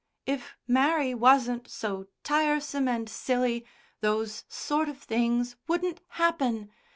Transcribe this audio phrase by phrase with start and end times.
[0.25, 3.67] "If Mary wasn't so tiresome and silly
[3.99, 6.71] those sort of things wouldn't happen.